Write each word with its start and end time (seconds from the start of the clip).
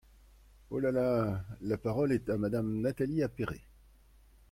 Oh 0.71 0.79
là 0.79 0.91
là! 0.91 1.45
La 1.61 1.77
parole 1.77 2.11
est 2.11 2.27
à 2.31 2.35
Madame 2.35 2.79
Nathalie 2.81 3.21
Appéré. 3.21 3.61